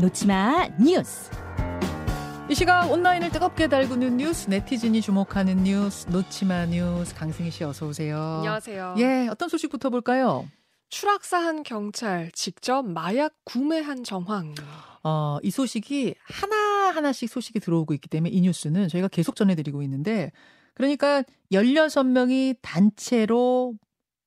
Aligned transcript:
놓치마 0.00 0.68
뉴스. 0.80 1.28
이 2.48 2.54
시각 2.54 2.88
온라인을 2.88 3.30
뜨겁게 3.30 3.66
달구는 3.66 4.16
뉴스, 4.16 4.48
네티즌이 4.48 5.00
주목하는 5.02 5.64
뉴스, 5.64 6.08
놓치마 6.08 6.66
뉴스, 6.66 7.12
강승희 7.16 7.50
씨 7.50 7.64
어서 7.64 7.88
오세요. 7.88 8.16
안녕하세요. 8.16 8.94
예, 8.98 9.26
어떤 9.28 9.48
소식부터 9.48 9.90
볼까요? 9.90 10.48
추락사한 10.90 11.64
경찰 11.64 12.30
직접 12.30 12.84
마약 12.84 13.34
구매한 13.44 14.04
정황. 14.04 14.54
어, 15.02 15.38
이 15.42 15.50
소식이 15.50 16.14
하나하나씩 16.22 17.28
소식이 17.28 17.58
들어오고 17.58 17.92
있기 17.94 18.08
때문에 18.08 18.30
이 18.30 18.40
뉴스는 18.40 18.86
저희가 18.86 19.08
계속 19.08 19.34
전해드리고 19.34 19.82
있는데, 19.82 20.30
그러니까 20.74 21.24
16명이 21.50 22.58
단체로 22.62 23.74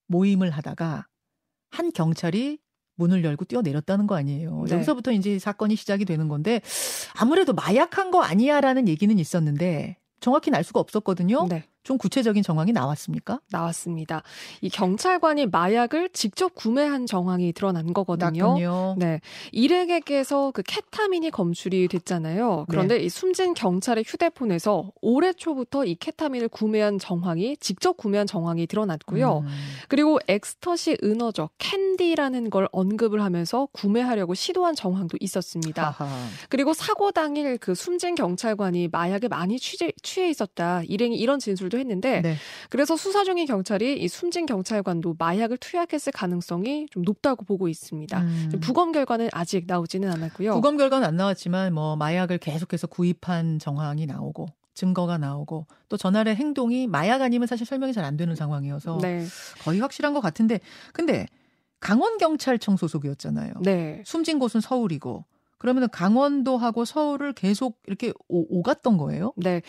모임을 0.08 0.52
하다가 0.52 1.08
한 1.70 1.92
경찰이 1.94 2.60
문을 3.02 3.24
열고 3.24 3.46
뛰어내렸다는 3.46 4.08
거 4.08 4.16
아니에요. 4.16 4.66
네. 4.68 4.76
여기서부터 4.76 5.12
이제 5.12 5.40
사건이 5.40 5.76
시작이 5.76 6.06
되는 6.06 6.28
건데 6.28 6.62
아무래도 7.20 7.54
마약한 7.54 8.12
거 8.12 8.22
아니야라는 8.22 8.88
얘기는 8.88 9.18
있었는데 9.18 9.98
정확히는 10.20 10.56
알 10.56 10.64
수가 10.64 10.80
없었거든요. 10.80 11.48
네, 11.50 11.64
좀 11.84 11.98
구체적인 11.98 12.44
정황이 12.44 12.72
나왔습니까? 12.72 13.40
나왔습니다. 13.50 14.22
이 14.62 14.70
경찰관이 14.70 15.48
마약을 15.48 16.10
직접 16.14 16.54
구매한 16.54 17.08
정황이 17.08 17.54
드러난 17.54 17.94
거거든요. 17.94 18.50
났군요. 18.50 18.96
네. 19.00 19.20
일행에게서 19.52 20.52
그 20.52 20.62
케타민이 20.62 21.32
검출이 21.32 21.88
됐잖아요. 21.88 22.66
그런데 22.70 22.98
이 22.98 23.10
숨진 23.10 23.54
경찰의 23.56 24.04
휴대폰에서 24.06 24.92
올해 25.02 25.34
초부터 25.34 25.86
이 25.86 25.96
케타민을 25.96 26.50
구매한 26.50 27.00
정황이 27.00 27.58
직접 27.58 27.98
구매한 27.98 28.28
정황이 28.28 28.68
드러났고요. 28.68 29.40
음. 29.40 29.48
그리고 29.88 30.20
엑스터시 30.28 30.98
은어적 31.04 31.52
캔디라는 31.58 32.52
걸 32.52 32.68
언급을 32.72 33.24
하면서 33.24 33.68
구매하려고 33.72 34.36
시도한 34.36 34.76
정황도 34.76 35.18
있었습니다. 35.20 35.90
하하. 35.90 36.28
그리고 36.50 36.74
사고 36.74 37.12
당일 37.12 37.58
그 37.58 37.74
숨진 37.74 38.14
경찰관이 38.14 38.90
마약에 38.90 39.28
많이 39.28 39.58
취재, 39.60 39.92
취해 40.04 40.30
있었다. 40.30 40.84
일행이 40.84 41.16
이런 41.16 41.40
진술 41.40 41.71
도 41.72 41.80
했는데 41.80 42.22
네. 42.22 42.36
그래서 42.70 42.96
수사 42.96 43.24
중인 43.24 43.48
경찰이 43.48 43.98
이 44.00 44.08
숨진 44.08 44.46
경찰관도 44.46 45.16
마약을 45.18 45.58
투약했을 45.58 46.12
가능성이 46.12 46.86
좀 46.92 47.02
높다고 47.04 47.46
보고 47.46 47.68
있습니다. 47.68 48.22
음. 48.22 48.52
부검 48.62 48.92
결과는 48.92 49.30
아직 49.32 49.64
나오지는 49.66 50.12
않았고요. 50.12 50.54
부검 50.54 50.78
결과는 50.78 51.08
안 51.08 51.16
나왔지만 51.16 51.74
뭐 51.74 51.96
마약을 51.96 52.38
계속해서 52.38 52.88
구입한 52.88 53.58
정황이 53.60 54.06
나오고 54.06 54.48
증거가 54.74 55.18
나오고 55.18 55.66
또 55.90 55.98
전날의 55.98 56.36
행동이 56.36 56.88
마약 56.88 57.22
아니면 57.22 57.48
사실 57.48 57.66
설명이 57.66 57.94
잘 57.94 58.04
안 58.06 58.18
되는 58.18 58.36
상황이어서 58.36 59.00
네. 59.02 59.26
거의 59.64 59.80
확실한 59.80 60.14
것 60.14 60.22
같은데 60.22 60.60
근데 60.92 61.28
강원 61.80 62.18
경찰청 62.18 62.78
소속이었잖아요. 62.78 63.54
네. 63.62 64.02
숨진 64.06 64.40
곳은 64.40 64.62
서울이고 64.62 65.26
그러면 65.62 65.88
강원도하고 65.92 66.86
서울을 66.86 67.34
계속 67.34 67.78
이렇게 67.86 68.14
오, 68.28 68.46
오갔던 68.60 68.98
거예요? 68.98 69.32
네. 69.38 69.62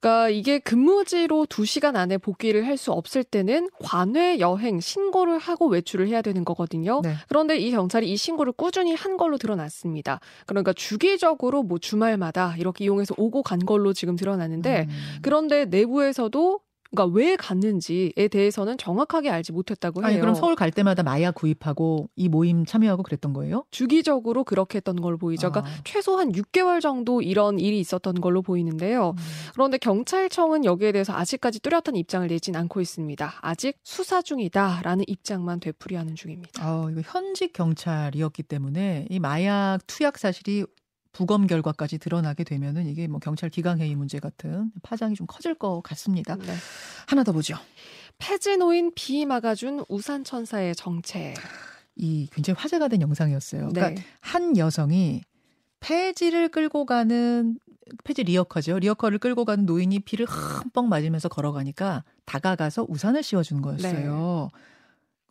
그러니까 0.00 0.30
이게 0.30 0.58
근무지로 0.58 1.44
2시간 1.46 1.96
안에 1.96 2.16
복귀를 2.18 2.66
할 2.66 2.74
수 2.74 2.90
없을 2.92 3.22
때는 3.22 3.68
관외 3.80 4.40
여행 4.40 4.80
신고를 4.80 5.38
하고 5.38 5.68
외출을 5.68 6.08
해야 6.08 6.22
되는 6.22 6.44
거거든요. 6.44 7.00
네. 7.02 7.14
그런데 7.28 7.56
이 7.56 7.70
경찰이 7.70 8.10
이 8.10 8.16
신고를 8.16 8.52
꾸준히 8.52 8.94
한 8.94 9.16
걸로 9.16 9.38
드러났습니다. 9.38 10.18
그러니까 10.46 10.72
주기적으로 10.72 11.62
뭐 11.62 11.78
주말마다 11.78 12.56
이렇게 12.58 12.84
이용해서 12.84 13.14
오고 13.16 13.42
간 13.42 13.60
걸로 13.60 13.92
지금 13.92 14.16
드러났는데 14.16 14.86
음. 14.88 15.18
그런데 15.22 15.66
내부에서도 15.66 16.60
그러니까 16.94 17.16
왜 17.16 17.36
갔는지에 17.36 18.28
대해서는 18.30 18.78
정확하게 18.78 19.30
알지 19.30 19.52
못했다고 19.52 20.00
해요. 20.00 20.06
아니 20.06 20.20
그럼 20.20 20.34
서울 20.34 20.54
갈 20.54 20.70
때마다 20.70 21.02
마약 21.02 21.34
구입하고 21.34 22.08
이 22.16 22.28
모임 22.28 22.64
참여하고 22.64 23.02
그랬던 23.02 23.32
거예요? 23.32 23.64
주기적으로 23.70 24.44
그렇게 24.44 24.76
했던 24.76 24.96
걸로 24.96 25.18
보이죠. 25.18 25.50
그러니까 25.50 25.70
아. 25.70 25.80
최소한 25.84 26.32
6개월 26.32 26.80
정도 26.80 27.20
이런 27.20 27.58
일이 27.58 27.80
있었던 27.80 28.14
걸로 28.20 28.42
보이는데요. 28.42 29.14
그런데 29.52 29.78
경찰청은 29.78 30.64
여기에 30.64 30.92
대해서 30.92 31.12
아직까지 31.12 31.60
뚜렷한 31.60 31.96
입장을 31.96 32.26
내진 32.28 32.56
않고 32.56 32.80
있습니다. 32.80 33.34
아직 33.40 33.76
수사 33.82 34.22
중이다라는 34.22 35.04
입장만 35.08 35.60
되풀이하는 35.60 36.14
중입니다. 36.14 36.62
아, 36.64 36.88
이거 36.90 37.02
현직 37.04 37.52
경찰이었기 37.52 38.44
때문에 38.44 39.06
이 39.10 39.18
마약 39.18 39.78
투약 39.86 40.18
사실이 40.18 40.64
부검 41.14 41.46
결과까지 41.46 41.98
드러나게 41.98 42.44
되면은 42.44 42.86
이게 42.86 43.06
뭐 43.06 43.20
경찰 43.20 43.48
기강회의 43.48 43.94
문제 43.94 44.18
같은 44.18 44.70
파장이 44.82 45.14
좀 45.14 45.26
커질 45.26 45.54
것 45.54 45.80
같습니다. 45.80 46.36
네. 46.36 46.52
하나 47.06 47.22
더 47.22 47.32
보죠. 47.32 47.56
폐지노인 48.18 48.92
비 48.94 49.24
막아준 49.24 49.84
우산 49.88 50.24
천사의 50.24 50.74
정체. 50.74 51.34
이 51.96 52.28
굉장히 52.32 52.58
화제가 52.58 52.88
된 52.88 53.00
영상이었어요. 53.00 53.68
그러니까 53.68 53.90
네. 53.90 54.06
한 54.20 54.56
여성이 54.56 55.22
폐지를 55.78 56.48
끌고 56.48 56.84
가는 56.84 57.58
폐지 58.02 58.24
리어커죠. 58.24 58.80
리어커를 58.80 59.18
끌고 59.18 59.44
가는 59.44 59.66
노인이 59.66 60.00
비를 60.00 60.26
흠뻑 60.26 60.86
맞으면서 60.86 61.28
걸어가니까 61.28 62.02
다가가서 62.24 62.86
우산을 62.88 63.22
씌워주는 63.22 63.62
거였어요. 63.62 64.50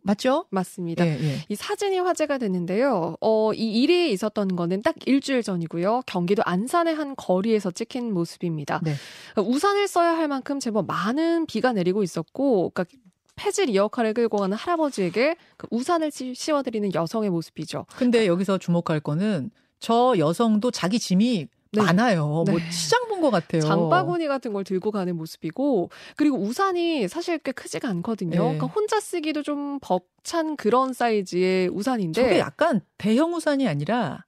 맞죠? 0.04 0.44
맞습니다. 0.50 1.06
예, 1.06 1.12
예. 1.12 1.38
이 1.48 1.54
사진이 1.54 1.98
화제가 1.98 2.36
됐는데요. 2.38 3.16
어, 3.20 3.52
이 3.54 3.82
일이 3.82 4.12
있었던 4.12 4.54
거는 4.54 4.82
딱 4.82 4.94
일주일 5.06 5.42
전이고요. 5.42 6.02
경기도 6.06 6.42
안산의 6.44 6.94
한 6.94 7.16
거리에서 7.16 7.70
찍힌 7.70 8.12
모습입니다. 8.12 8.80
네. 8.84 8.94
우산을 9.40 9.88
써야 9.88 10.10
할 10.16 10.28
만큼 10.28 10.60
제법 10.60 10.86
많은 10.86 11.46
비가 11.46 11.72
내리고 11.72 12.02
있었고, 12.02 12.70
그러니까 12.74 12.94
폐지 13.36 13.64
리어카를 13.64 14.12
끌고 14.14 14.36
가는 14.36 14.54
할아버지에게 14.56 15.36
그 15.56 15.66
우산을 15.70 16.10
씌- 16.10 16.34
씌워드리는 16.34 16.92
여성의 16.94 17.30
모습이죠. 17.30 17.86
근데 17.96 18.26
여기서 18.26 18.58
주목할 18.58 19.00
거는 19.00 19.50
저 19.80 20.14
여성도 20.18 20.70
자기 20.70 20.98
짐이 20.98 21.48
네. 21.74 21.82
많아요. 21.82 22.26
뭐 22.26 22.44
네. 22.44 22.70
시장 22.70 23.08
본 23.08 23.20
것 23.24 23.30
같아요. 23.30 23.62
장바구니 23.62 24.26
같은 24.26 24.52
걸 24.52 24.64
들고 24.64 24.90
가는 24.90 25.16
모습이고, 25.16 25.88
그리고 26.16 26.36
우산이 26.38 27.08
사실 27.08 27.38
꽤 27.38 27.52
크지가 27.52 27.88
않거든요. 27.88 28.30
네. 28.30 28.36
그러니까 28.36 28.66
혼자 28.66 29.00
쓰기도 29.00 29.42
좀 29.42 29.78
벅찬 29.80 30.56
그런 30.56 30.92
사이즈의 30.92 31.68
우산인데. 31.68 32.20
저게 32.22 32.38
약간 32.38 32.80
대형 32.98 33.34
우산이 33.34 33.66
아니라 33.66 34.24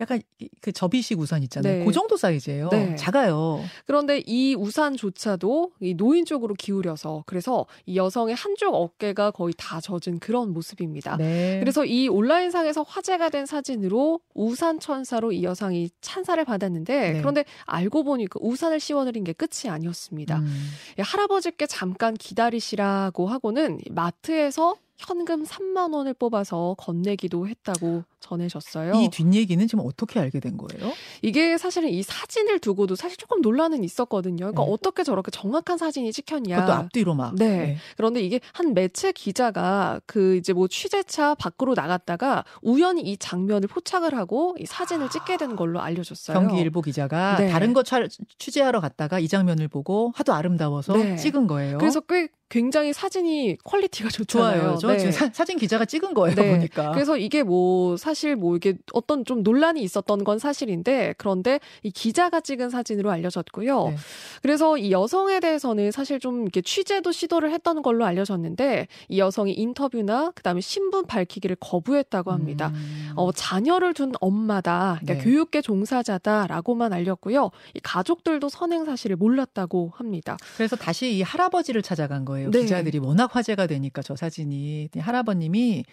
약간 0.00 0.20
이- 0.40 0.48
그 0.60 0.72
접이식 0.72 1.20
우산 1.20 1.42
있잖아요. 1.44 1.78
네. 1.80 1.84
그 1.84 1.92
정도 1.92 2.16
사이즈예요. 2.16 2.68
네. 2.70 2.96
작아요. 2.96 3.60
그런데 3.86 4.22
이 4.26 4.54
우산조차도 4.56 5.72
이 5.80 5.94
노인 5.94 6.24
쪽으로 6.24 6.54
기울여서 6.54 7.22
그래서 7.26 7.66
이 7.86 7.96
여성의 7.96 8.34
한쪽 8.34 8.74
어깨가 8.74 9.30
거의 9.30 9.54
다 9.56 9.80
젖은 9.80 10.18
그런 10.18 10.52
모습입니다. 10.52 11.16
네. 11.18 11.60
그래서 11.60 11.84
이 11.84 12.08
온라인상에서 12.08 12.82
화제가 12.82 13.28
된 13.30 13.46
사진으로 13.46 14.20
우산 14.34 14.80
천사로 14.80 15.30
이 15.32 15.44
여성이 15.44 15.88
찬사를 16.00 16.44
받았는데 16.44 17.12
네. 17.12 17.18
그런데 17.20 17.44
알고 17.66 18.02
보니 18.02 18.26
까 18.26 18.38
우산을 18.42 18.80
씌워드린 18.80 19.22
게 19.24 19.32
끝이 19.32 19.70
아니었습니다. 19.70 20.38
음. 20.38 20.70
이 20.98 21.02
할아버지께 21.02 21.66
잠깐 21.66 22.14
기다리시라고 22.14 23.28
하고는 23.28 23.78
마트에서 23.90 24.74
현금 24.98 25.44
3만 25.44 25.92
원을 25.94 26.14
뽑아서 26.14 26.76
건네기도 26.78 27.48
했다고 27.48 28.04
전해졌어요. 28.20 28.94
이 28.94 29.08
뒷얘기는 29.08 29.66
지금 29.66 29.84
어떻게 29.84 30.20
알게 30.20 30.38
된 30.38 30.56
거예요? 30.56 30.92
이게 31.22 31.58
사실은 31.58 31.88
이 31.88 32.02
사진을 32.04 32.60
두고도 32.60 32.94
사실 32.94 33.16
조금 33.16 33.40
논란은 33.40 33.82
있었거든요. 33.82 34.36
그러니까 34.36 34.64
네. 34.64 34.70
어떻게 34.70 35.02
저렇게 35.02 35.30
정확한 35.32 35.76
사진이 35.76 36.12
찍혔냐. 36.12 36.54
그것도 36.60 36.72
앞뒤로 36.72 37.14
막. 37.14 37.34
네. 37.34 37.78
그런데 37.96 38.20
이게 38.22 38.38
한 38.52 38.74
매체 38.74 39.10
기자가 39.10 40.00
그 40.06 40.36
이제 40.36 40.52
뭐 40.52 40.68
취재차 40.68 41.34
밖으로 41.34 41.74
나갔다가 41.74 42.44
우연히 42.62 43.02
이 43.02 43.16
장면을 43.16 43.66
포착을 43.68 44.14
하고 44.16 44.54
이 44.60 44.66
사진을 44.66 45.10
찍게 45.10 45.36
된 45.36 45.56
걸로 45.56 45.80
알려졌어요. 45.80 46.38
경기일보 46.38 46.80
기자가 46.82 47.36
네. 47.38 47.48
다른 47.50 47.72
거 47.72 47.82
촬- 47.82 48.08
취재하러 48.38 48.80
갔다가 48.80 49.18
이 49.18 49.26
장면을 49.26 49.66
보고 49.66 50.12
하도 50.14 50.32
아름다워서 50.32 50.92
네. 50.96 51.16
찍은 51.16 51.48
거예요. 51.48 51.78
그래서 51.78 52.00
꽤 52.00 52.28
굉장히 52.48 52.92
사진이 52.92 53.56
quality가 53.64 54.10
좋잖아요. 54.10 54.60
좋아요. 54.60 54.78
저 54.82 54.88
네. 54.88 54.98
지금 54.98 55.12
사, 55.12 55.30
사진 55.32 55.58
기자가 55.58 55.84
찍은 55.84 56.12
거예요. 56.12 56.34
네. 56.34 56.50
보니까. 56.50 56.90
그래서 56.90 57.16
이게 57.16 57.44
뭐 57.44 57.96
사실 57.96 58.34
뭐 58.34 58.56
이게 58.56 58.74
어떤 58.92 59.24
좀 59.24 59.44
논란이 59.44 59.80
있었던 59.80 60.24
건 60.24 60.40
사실인데 60.40 61.14
그런데 61.18 61.60
이 61.84 61.92
기자가 61.92 62.40
찍은 62.40 62.68
사진으로 62.68 63.12
알려졌고요. 63.12 63.88
네. 63.90 63.96
그래서 64.42 64.76
이 64.76 64.90
여성에 64.90 65.38
대해서는 65.38 65.92
사실 65.92 66.18
좀 66.18 66.42
이렇게 66.42 66.62
취재도 66.62 67.12
시도를 67.12 67.52
했던 67.52 67.82
걸로 67.82 68.04
알려졌는데 68.04 68.88
이 69.08 69.18
여성이 69.20 69.52
인터뷰나 69.52 70.32
그다음에 70.34 70.60
신분 70.60 71.06
밝히기를 71.06 71.58
거부했다고 71.60 72.32
합니다. 72.32 72.72
음. 72.74 73.12
어, 73.14 73.30
자녀를 73.30 73.94
둔 73.94 74.12
엄마다, 74.20 74.98
그러니까 75.00 75.22
네. 75.22 75.30
교육계 75.30 75.62
종사자다라고만 75.62 76.92
알렸고요. 76.92 77.52
이 77.74 77.80
가족들도 77.80 78.48
선행 78.48 78.84
사실을 78.84 79.14
몰랐다고 79.14 79.92
합니다. 79.94 80.36
그래서 80.56 80.74
다시 80.74 81.12
이 81.12 81.22
할아버지를 81.22 81.82
찾아간 81.82 82.24
거예요. 82.24 82.50
네. 82.50 82.62
기자들이 82.62 82.98
워낙 82.98 83.36
화제가 83.36 83.68
되니까 83.68 84.02
저 84.02 84.16
사진이. 84.16 84.71
근데 84.92 85.00
할아버님이 85.00 85.84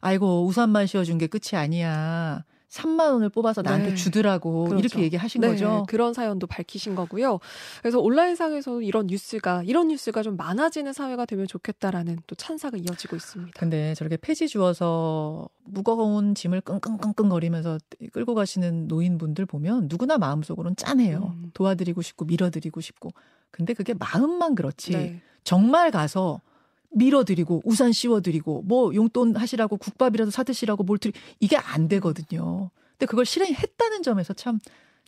아이고 0.00 0.44
우산만 0.46 0.86
씌워준 0.86 1.18
게 1.18 1.26
끝이 1.26 1.58
아니야. 1.58 2.44
3만 2.68 3.12
원을 3.12 3.30
뽑아서 3.30 3.62
나한테 3.62 3.90
네. 3.90 3.94
주더라고 3.94 4.64
그렇죠. 4.64 4.78
이렇게 4.78 5.02
얘기하신 5.02 5.40
네, 5.40 5.48
거죠. 5.48 5.86
그런 5.88 6.12
사연도 6.12 6.46
밝히신 6.46 6.94
거고요. 6.94 7.40
그래서 7.80 7.98
온라인상에서 7.98 8.82
이런 8.82 9.06
뉴스가 9.06 9.62
이런 9.64 9.88
뉴스가 9.88 10.22
좀 10.22 10.36
많아지는 10.36 10.92
사회가 10.92 11.24
되면 11.24 11.46
좋겠다라는 11.46 12.18
또 12.26 12.34
찬사가 12.34 12.76
이어지고 12.76 13.16
있습니다. 13.16 13.58
근데 13.58 13.94
저렇게 13.94 14.18
폐지 14.18 14.48
주어서 14.48 15.48
무거운 15.64 16.34
짐을 16.34 16.60
끙끙끙끙거리면서 16.60 17.78
끌고 18.12 18.34
가시는 18.34 18.86
노인분들 18.86 19.46
보면 19.46 19.88
누구나 19.88 20.18
마음속으로는 20.18 20.76
짠해요. 20.76 21.34
음. 21.36 21.50
도와드리고 21.54 22.02
싶고 22.02 22.26
밀어드리고 22.26 22.80
싶고. 22.80 23.10
근데 23.50 23.72
그게 23.72 23.94
마음만 23.94 24.54
그렇지. 24.54 24.92
네. 24.92 25.22
정말 25.42 25.90
가서 25.90 26.42
밀어드리고 26.90 27.62
우산 27.64 27.92
씌워드리고 27.92 28.62
뭐 28.62 28.94
용돈 28.94 29.36
하시라고 29.36 29.76
국밥이라도 29.76 30.30
사드시라고 30.30 30.82
뭘 30.82 30.98
드리 30.98 31.12
이게 31.40 31.56
안 31.56 31.88
되거든요. 31.88 32.70
근데 32.92 33.06
그걸 33.06 33.24
실행했다는 33.26 34.02
점에서 34.02 34.32
참 34.32 34.58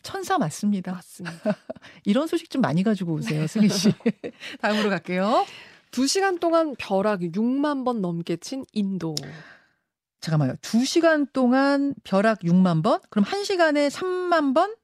천사 0.01 0.37
맞습니다. 0.37 0.93
맞습니다. 0.93 1.55
이런 2.05 2.27
소식 2.27 2.49
좀 2.49 2.61
많이 2.61 2.83
가지고 2.83 3.13
오세요, 3.13 3.45
승희 3.47 3.69
씨. 3.69 3.91
다음으로 4.61 4.89
갈게요. 4.89 5.45
두 5.91 6.07
시간 6.07 6.39
동안 6.39 6.75
벼락 6.77 7.19
6만 7.21 7.83
번 7.85 8.01
넘게 8.01 8.37
친 8.37 8.65
인도. 8.71 9.13
잠깐만요. 10.21 10.53
2시간 10.61 11.31
동안 11.33 11.93
벼락 12.03 12.39
6만 12.41 12.83
번? 12.83 12.99
그럼 13.09 13.25
1시간에 13.25 13.89
3만 13.89 14.55
번? 14.55 14.75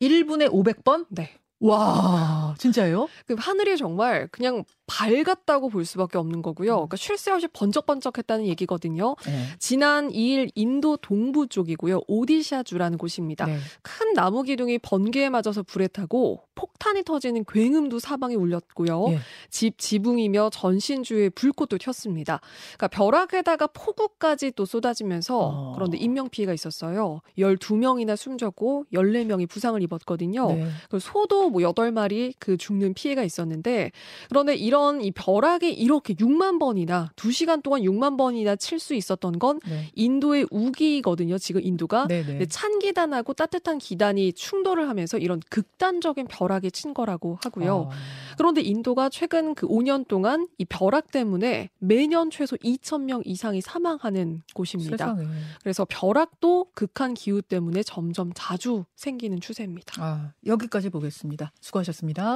1분에 0.00 0.50
500번? 0.50 1.06
네. 1.08 1.32
와, 1.60 2.45
진짜요? 2.58 3.08
그 3.26 3.34
하늘이 3.38 3.76
정말 3.76 4.28
그냥 4.30 4.64
밝았다고 4.86 5.68
볼 5.68 5.84
수밖에 5.84 6.16
없는 6.18 6.42
거고요. 6.42 6.72
음. 6.74 6.76
그러니까 6.76 6.96
쉴 6.96 7.16
새 7.16 7.32
없이 7.32 7.48
번쩍번쩍했다는 7.48 8.46
얘기거든요. 8.46 9.16
네. 9.24 9.46
지난 9.58 10.10
2일 10.10 10.50
인도 10.54 10.96
동부 10.96 11.48
쪽이고요. 11.48 12.02
오디샤주라는 12.06 12.98
곳입니다. 12.98 13.46
네. 13.46 13.58
큰 13.82 14.12
나무 14.12 14.42
기둥이 14.42 14.78
번개에 14.78 15.28
맞아서 15.30 15.62
불에 15.62 15.88
타고 15.88 16.42
폭탄이 16.54 17.02
터지는 17.04 17.44
굉음도 17.48 17.98
사방에 17.98 18.34
울렸고요. 18.34 19.06
예. 19.10 19.18
집 19.50 19.78
지붕이며 19.78 20.50
전신주에 20.52 21.30
불꽃도 21.30 21.78
튀었습니다. 21.78 22.40
그러니까 22.76 22.88
벼락에다가 22.88 23.66
폭우까지 23.68 24.52
또 24.52 24.64
쏟아지면서 24.66 25.38
어. 25.38 25.72
그런데 25.74 25.98
인명 25.98 26.28
피해가 26.28 26.52
있었어요. 26.52 27.20
12명이나 27.38 28.16
숨졌고 28.16 28.86
14명이 28.92 29.48
부상을 29.48 29.80
입었거든요. 29.82 30.48
네. 30.52 30.68
그 30.90 30.98
소도 31.00 31.50
뭐 31.50 31.60
8마리 31.62 32.34
그 32.46 32.56
죽는 32.56 32.94
피해가 32.94 33.24
있었는데 33.24 33.90
그런데 34.28 34.54
이런 34.54 35.02
이 35.02 35.10
벼락이 35.10 35.72
이렇게 35.72 36.14
6만 36.14 36.60
번이나 36.60 37.10
2시간 37.16 37.60
동안 37.60 37.82
6만 37.82 38.16
번이나 38.16 38.54
칠 38.54 38.76
수 38.76 38.94
있었던 38.94 39.38
건 39.38 39.58
네. 39.66 39.90
인도의 39.94 40.46
우기거든요. 40.50 41.38
지금 41.38 41.62
인도가. 41.64 42.06
네, 42.06 42.22
네. 42.22 42.44
찬 42.46 42.78
기단하고 42.78 43.32
따뜻한 43.32 43.78
기단이 43.78 44.34
충돌을 44.34 44.88
하면서 44.88 45.16
이런 45.16 45.40
극단적인 45.48 46.26
벼락이 46.28 46.70
친 46.70 46.92
거라고 46.92 47.38
하고요. 47.42 47.74
어. 47.74 47.90
그런데 48.36 48.60
인도가 48.60 49.08
최근 49.08 49.54
그 49.54 49.66
5년 49.66 50.06
동안 50.06 50.46
이 50.58 50.66
벼락 50.66 51.10
때문에 51.10 51.70
매년 51.78 52.30
최소 52.30 52.54
2천 52.56 53.04
명 53.04 53.22
이상이 53.24 53.62
사망하는 53.62 54.42
곳입니다. 54.54 55.16
세상에. 55.16 55.26
그래서 55.62 55.86
벼락도 55.88 56.66
극한 56.74 57.14
기후 57.14 57.40
때문에 57.40 57.82
점점 57.82 58.30
자주 58.34 58.84
생기는 58.94 59.40
추세입니다. 59.40 59.94
아, 60.04 60.32
여기까지 60.44 60.90
보겠습니다. 60.90 61.50
수고하셨습니다. 61.62 62.35